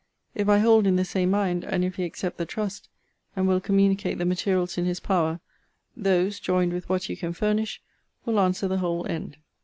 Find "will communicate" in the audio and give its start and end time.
3.47-4.17